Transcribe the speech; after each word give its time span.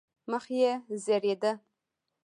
مخ 0.31 0.45
یې 0.59 0.71
زېړېده. 1.03 1.51